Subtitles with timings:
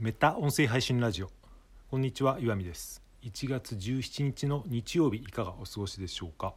[0.00, 1.30] メタ音声配信ラジオ。
[1.90, 3.02] こんにちは岩見です。
[3.22, 6.54] 1月17日の日曜日いかがお過ごしでしょうか？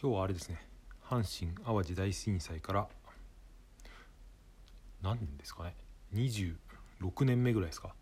[0.00, 0.64] 今日はあれですね。
[1.04, 2.86] 阪神・淡路大震災から
[5.02, 5.74] 何年ですかね
[6.14, 7.92] ？26年目ぐらいですか？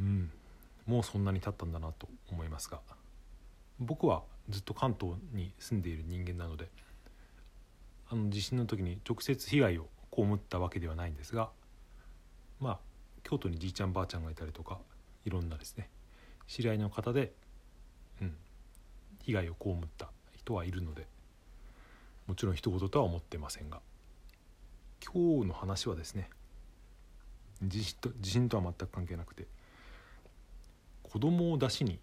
[0.00, 0.30] うん
[0.86, 2.80] もうそんなに経ったんだなと思いますが。
[3.78, 6.70] 僕はずっと関東に住んでいる人間なので
[8.08, 11.50] あの地震の時に直接被害を被ったわけではないんですが
[12.62, 12.78] まあ
[13.24, 14.78] 京都にじいちゃんばあちゃんがいたりとか
[15.24, 15.90] いろんなですね
[16.46, 17.32] 知り合いの方で、
[18.20, 18.34] うん、
[19.20, 21.06] 被害を被った人はいるので
[22.26, 23.80] もちろん一言とは思ってませんが
[25.04, 26.30] 今日の話はですね
[27.62, 29.46] 地震と地震とは全く関係なくて
[31.02, 31.98] 子供を出しに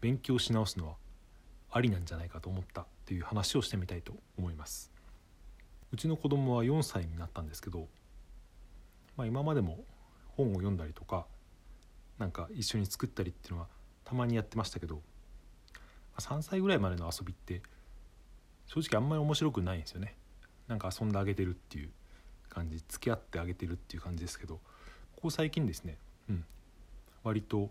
[0.00, 0.94] 勉強し直すのは
[1.70, 4.92] ありなんじゃないかと思ったという話をしてみたいと思います。
[5.92, 7.88] うちの子供は4歳になったんですけど
[9.16, 9.84] まあ、今までも
[10.36, 11.26] 本を読んだりとか
[12.18, 13.68] なんか一緒に作ったりっていうのは
[14.04, 15.00] たまにやってましたけど
[16.18, 17.62] 3歳ぐらいまでの遊びって
[18.66, 20.16] 正直あんまり面白くないんですよね。
[20.68, 21.90] なんか遊んであげてるっていう
[22.48, 24.54] 感じ付き合ってあげてるっていう感じですけど
[25.16, 25.98] ここ最近ですね
[26.30, 26.44] うん
[27.22, 27.70] 割と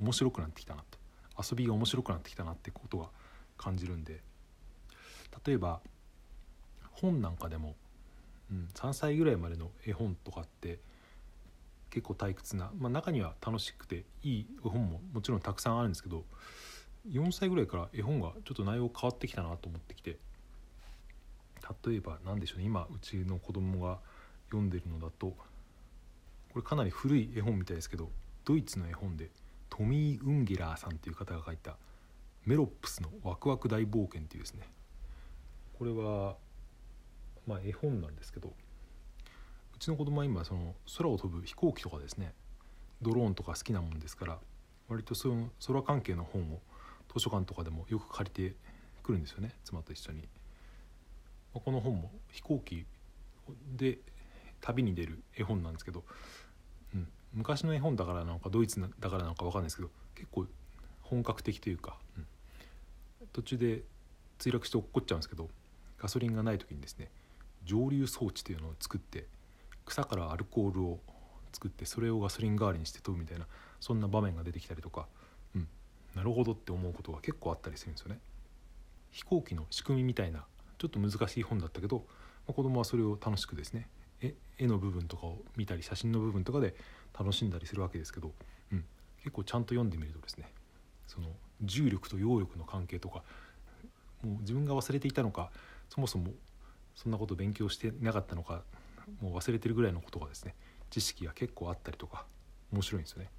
[0.00, 0.98] 面白くなってきたなと
[1.50, 3.06] 遊びが面白くなってきたなってことが
[3.56, 4.20] 感じるんで
[5.46, 5.80] 例えば
[6.92, 7.74] 本なんかでも
[8.54, 10.78] うん、3歳ぐらいまでの絵本とかって
[11.90, 16.24] 結構退屈な、まあ、中には楽しくていい絵本ももちろんたくさんあるんですけど
[17.10, 20.18] 4歳ぐらいから絵本がちょっと内容変わってきたなと思ってきて
[21.86, 22.64] 例えば何でしょうね。
[22.64, 23.98] 今うちの子供が
[24.46, 25.36] 読んでるのだとこ
[26.56, 28.10] れかなり古い絵本みたいですけど
[28.44, 29.30] ドイツの絵本で
[29.70, 31.76] トミー・ウンゲラーさんという方が書いた
[32.46, 34.68] 「メロップスのワクワク大冒険」っていうですね。
[35.78, 36.36] これは
[37.46, 38.52] まあ、絵本なんですけど。
[39.74, 42.32] うちの子供は今その空を飛ぶ飛行機とかですね。
[43.02, 44.38] ドローンとか好きなもんですから
[44.88, 46.60] 割とその空関係の本を
[47.12, 48.56] 図書館とかでもよく借りて
[49.02, 49.54] くるんですよね。
[49.64, 50.28] 妻と一緒に。
[51.52, 52.86] ま、この本も飛行機
[53.76, 53.98] で
[54.60, 56.04] 旅に出る絵本なんですけど、
[56.94, 60.46] うん、昔の絵本だからなのかドイツだからなのか分かんないですけど結構
[61.02, 62.26] 本格的というか、うん、
[63.32, 63.82] 途中で
[64.38, 65.50] 墜落して落っこっちゃうんですけど
[65.98, 67.10] ガソリンがない時にですね
[67.64, 69.26] 蒸留装置というのを作って
[69.86, 71.00] 草からアルコールを
[71.52, 73.46] 作ってそれをガソリン代わりにして飛ぶみたいな
[73.80, 75.06] そんな場面が出てきたりとか、
[75.54, 75.68] うん、
[76.14, 78.18] なるほどって思うことが結構あったりするんですよね。
[79.12, 80.44] 飛行機の仕組みみたいな
[80.78, 82.02] ちょっと難しい本だったけど、ま
[82.50, 83.88] あ、子供はそれを楽しくですね
[84.58, 86.74] 絵の部分とかを見たり写真の部分とかで
[87.16, 88.32] 楽しんだりするわけですけど、
[88.72, 88.84] うん、
[89.18, 90.50] 結構ちゃんと読んでみるとですね
[91.06, 91.28] その
[91.62, 93.22] 重力と揚力の関係とか
[94.22, 95.50] もう自分が忘れていたのか
[95.88, 96.32] そもそも
[96.94, 98.62] そんなこと勉強してなかったのか
[99.20, 100.54] もう忘れてるぐらいのことがですね
[100.90, 102.24] 知識が結構あったりとか
[102.72, 103.30] 面白いんですよね。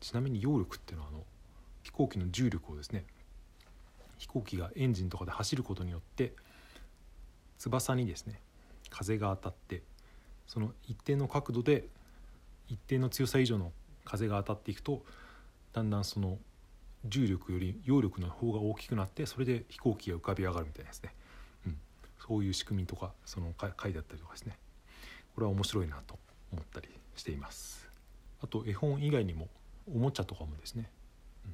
[0.00, 1.24] ちなみに揚力っていうのはあの
[1.82, 3.04] 飛行機の重力をですね
[4.18, 6.34] 飛行機がエンジンとかで走ることによって
[7.58, 8.40] 翼にですね
[8.90, 9.82] 風が当たって
[10.46, 11.88] その一定の角度で
[12.68, 13.72] 一定の強さ以上の
[14.04, 15.04] 風が当たっていくと
[15.72, 16.38] だんだんその
[17.04, 21.14] 重力より揚力の方が大きくなってそれで飛行機が浮かび上がるみたいですね。
[22.28, 24.58] そういう仕組みとかその書いてあったりとかですね。
[25.34, 26.18] これは面白いなと
[26.52, 27.88] 思ったりしています。
[28.42, 29.48] あと絵本以外にも
[29.86, 30.90] おもちゃとかもですね、
[31.46, 31.52] うん、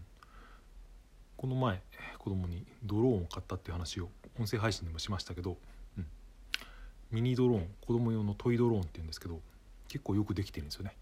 [1.37, 1.81] この前
[2.19, 4.09] 子供にドローンを買ったっていう話を
[4.39, 5.57] 音声配信でもしましたけど、
[5.97, 6.07] うん、
[7.13, 9.41] ミニドローン子供用のトイドローンっていうんですけど
[9.89, 10.97] 結構よくできてるんですよね。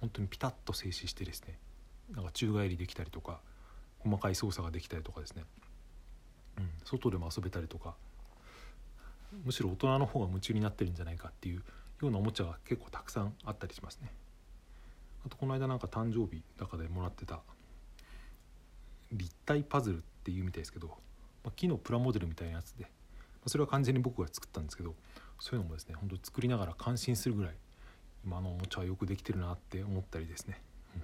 [0.00, 1.58] 本当にピタッと静止してですね
[2.14, 3.40] なんか宙返りできたりとか
[4.00, 5.44] 細かい操作ができたりとかですね、
[6.58, 7.94] うん、外でも遊べたりとか
[9.44, 11.62] むしろ大人の方が夢中になってるんじゃないかっていうよ
[12.08, 14.12] うなおもちゃが結構たくさんあったりしますね。
[15.26, 17.40] あとこの間なんか誕生日だかでもらってた
[19.12, 20.96] 立体パズルっていうみたいですけど、
[21.44, 24.94] ま、木のプラモデルみたいなやつで、ま、それは完全に僕が作ったんですけど
[25.40, 27.54] そういうのもですね本当作りながら感心するぐらい
[28.24, 30.60] 今のおもちゃはよくできてるなって思ったりですね、
[30.94, 31.02] うん、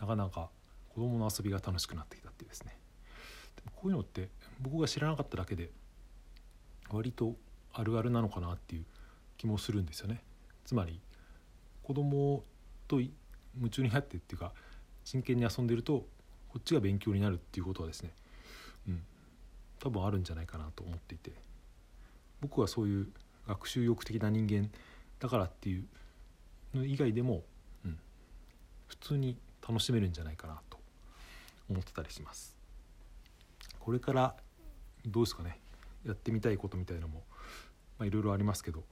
[0.00, 0.50] なかなか
[0.88, 2.76] 子供の遊びが楽しくなってきたっていうですね。
[3.56, 4.30] でもこういうのって
[4.60, 5.70] 僕が知らなかっただけで
[6.90, 7.36] 割と
[7.72, 8.84] あるあるなのかなっていう
[9.36, 10.22] 気もするんですよね。
[10.64, 11.00] つまり
[11.82, 12.44] 子供
[12.86, 14.52] と夢中になってっていうか
[15.04, 16.06] 真剣に遊んでると
[16.48, 18.12] こっちが勉強になるっていうことはですね、
[18.88, 19.02] うん、
[19.78, 21.32] 多分あるんじゃないかなと思っていて
[22.40, 23.08] 僕はそういう
[23.46, 24.70] 学習欲的な人間
[25.18, 25.84] だからっていう
[26.74, 27.42] の以外でも、
[27.84, 27.98] うん、
[28.86, 29.36] 普通に
[29.66, 30.78] 楽しめるんじゃないかなと
[31.70, 32.56] 思ってたりします。
[33.78, 34.36] これから
[35.06, 35.58] どうですかね？
[36.06, 37.24] やってみたいことみたいなのも
[38.04, 38.84] いろいろありますけど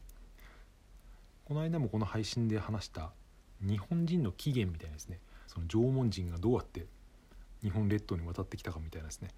[1.45, 3.13] この間もこの配信で話した
[3.61, 6.87] 日本人の起源みたいなですねその縄文人がどうやって
[7.63, 9.29] 日本列島に渡ってきたかみたいなですね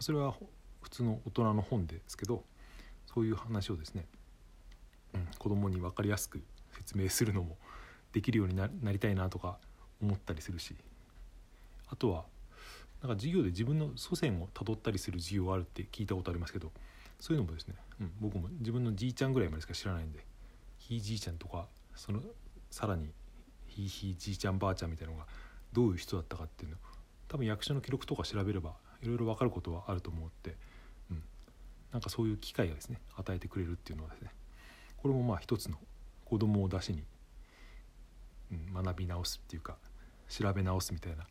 [0.00, 0.34] それは
[0.82, 2.44] 普通の大人の本ですけど
[3.06, 4.06] そういう話をですね、
[5.14, 6.42] うん、子供に分かりやすく
[6.76, 7.56] 説明するのも
[8.12, 9.58] できるようになりたいなとか
[10.00, 10.76] 思ったりするし
[11.88, 12.24] あとは
[13.02, 16.72] なんか授業で自分の祖先をたどったりする授業があるって聞いたことありますけど
[17.24, 20.26] そういうのもですね、うん、僕も自分のじいちゃんぐらいまでしか知らないんで
[20.76, 22.20] ひいじいちゃんとかその
[22.70, 23.14] さらに
[23.66, 25.26] ひいひいじいちゃんばあちゃんみたいなのが
[25.72, 26.76] どういう人だったかっていうの
[27.26, 30.54] 多分役所の記録とか調べればいろいろ分かることはあると思って、
[31.10, 31.22] うん、
[31.92, 34.28] なんかそういう機会がですね与えてくれるっていうのはですね
[34.98, 35.78] これもまあ一つの
[36.26, 37.04] 子供を出しに、
[38.52, 39.78] うん、学び直すっていうか
[40.28, 41.24] 調べ直すみたいな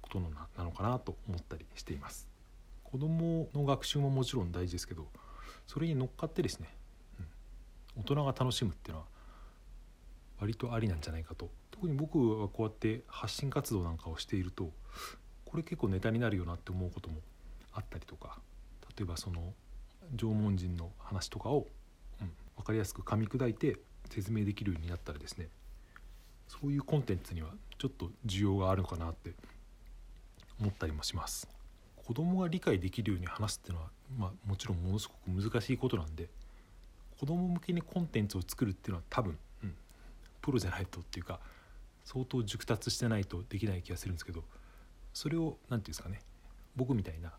[0.00, 2.26] ことのななのかなと思ったりしています。
[2.82, 5.08] 子供の学習ももちろん大事ですけど
[5.66, 6.68] それに乗っかってですね、
[7.96, 9.06] うん、大人が楽しむっていうのは
[10.40, 14.70] 割とありなんじゃないかと特に僕はこうやって発信活動なんかをしていると
[15.44, 17.20] これ結構ネタになるよなって思うことも
[17.72, 18.38] あったりとか
[18.96, 19.52] 例えばその
[20.16, 21.66] 縄文人の話とかを、
[22.20, 23.78] うん、分かりやすく噛み砕いて
[24.10, 25.48] 説明できるようになったらですね
[26.48, 27.48] そういうコンテンツには
[27.78, 29.32] ちょっと需要があるのかなって
[30.60, 31.48] 思ったりもします。
[32.06, 36.28] 子供が理解できるように話すっていうのは、まあ、もちろんものすごく難しいことなんで
[37.18, 39.74] 子供向けにコンテンツを作るっていうのは多分、うん、
[40.42, 41.40] プロじゃないとっていうか
[42.04, 44.44] 相当熟達してないとできない気がするんですけど
[45.14, 46.20] それを何て言うんですかね
[46.76, 47.32] 僕みたいな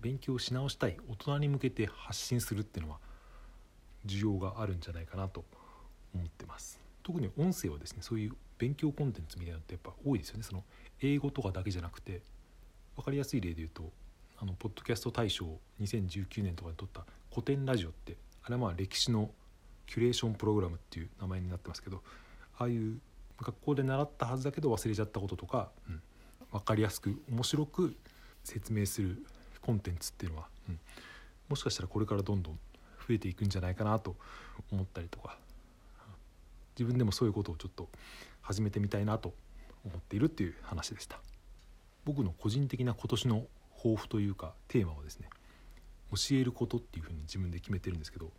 [0.00, 2.98] 勉強し直したい大人に向けて発信するっていうのは
[4.06, 5.44] 需要があるんじゃないかなと
[6.14, 6.80] 思ってます。
[7.02, 10.42] 特に音声はですねそういう勉強コンテンツみたいなのってやっぱ多いですよね。
[10.42, 10.64] その
[11.02, 12.22] 英語とかだけじゃなくて
[13.00, 13.90] 分かりやすい例で言うと
[14.38, 15.46] あのポッドキャスト大賞
[15.80, 19.30] 2019年とかに撮った古典ラジオってあれはまあ歴史の
[19.86, 22.02] キュレーションプログラムっていう名前になってますけど
[22.58, 22.98] ああいう
[23.40, 26.02] 学校で習ったはずだけど忘れちゃったこととか、うん、
[26.52, 27.96] 分かりやすく面白く
[28.44, 29.24] 説明する
[29.62, 30.78] コンテンツっていうのは、うん、
[31.48, 32.58] もしかしたらこれからどんどん
[33.08, 34.14] 増えていくんじゃないかなと
[34.70, 35.38] 思ったりとか
[36.78, 37.88] 自分でもそういうことをちょっと
[38.42, 39.32] 始めてみたいなと
[39.86, 41.18] 思っているっていう話でした。
[42.10, 43.46] 僕の個人的な今年の
[43.76, 45.30] 抱負というかテーマはですね
[46.10, 48.32] 教えることっていうふうに自分で決めてるんですけど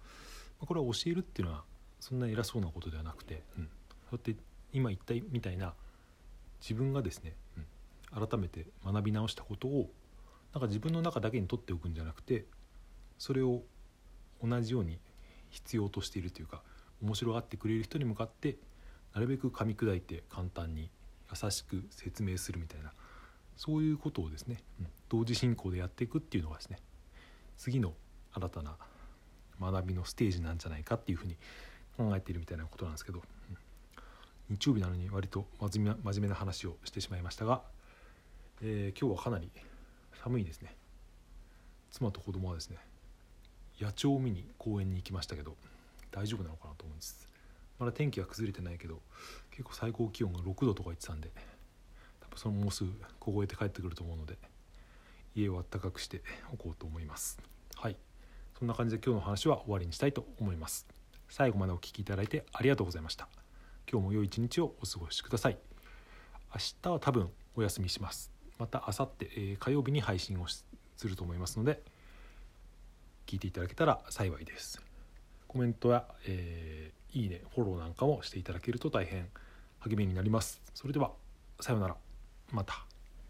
[0.59, 1.63] これは教えるっていうのは
[2.01, 3.69] そんな偉そうなことではなくて、うん、そ
[4.11, 4.35] うやって
[4.73, 5.73] 今言ったみたいな
[6.59, 7.33] 自分がですね、
[8.13, 9.89] うん、改めて学び直したことを
[10.53, 12.43] なんか自分の中だけに取っておくんじゃなくて
[13.17, 13.61] それを
[14.43, 14.99] 同じように
[15.49, 16.61] 必要としているというか
[17.01, 18.57] 面白がってくれる人に向かって
[19.13, 20.89] なるべく噛み砕いて簡単に
[21.31, 22.91] 優しく説明するみたいな
[23.55, 26.79] そういうことをですね、うん、同時進行でやっていくっていうのがですね
[27.57, 27.93] 次の
[28.33, 28.77] 新たな
[29.59, 31.35] 学びのステージなんじゃないかっていうふうに
[31.97, 33.57] 考えているみたいなことなんですけど、うん、
[34.49, 37.61] 日曜日なのに割と真面目な話をしてしまいましたが、
[38.61, 39.51] えー、今日はかなり
[40.23, 40.75] 寒いですね。
[41.91, 42.77] 妻と子供はですね
[43.79, 45.55] 野鳥を見に公園に行きましたけど
[46.11, 47.27] 大丈夫なのかなと思うんです。
[47.79, 48.99] まだ天気は崩れてないけど
[49.49, 51.31] 結構最高気温が6度とか言ってたんで
[52.35, 54.37] そのもうすぐ凍えて帰ってくると思うので
[55.35, 56.21] 家をあったかくして
[56.53, 57.39] おこうと思います。
[57.75, 57.97] はい。
[58.57, 60.87] そんな感じで今日の話は終わりにしたいと思います。
[61.29, 63.27] 最後までお聴きいただいてありがとうございました。
[63.91, 65.57] 今日も良い一日をお過ごしください。
[66.53, 68.31] 明日は多分お休みします。
[68.59, 70.65] また明後日、えー、火曜日に配信をす
[71.03, 71.81] ると思いますので
[73.25, 74.81] 聞いていただけたら幸いです。
[75.47, 79.29] コメントや、えー、いいねフォローなんかもしていただけると大変
[79.79, 80.61] 励みになります。
[80.73, 81.11] それでは
[81.59, 82.10] さようなら。
[82.51, 82.90] また。